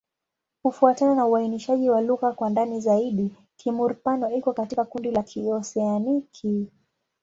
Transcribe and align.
Kufuatana 0.63 1.15
na 1.15 1.25
uainishaji 1.27 1.89
wa 1.89 2.01
lugha 2.01 2.31
kwa 2.31 2.49
ndani 2.49 2.79
zaidi, 2.81 3.33
Kimur-Pano 3.57 4.31
iko 4.37 4.53
katika 4.53 4.85
kundi 4.85 5.11
la 5.11 5.23
Kioseaniki. 5.23 6.67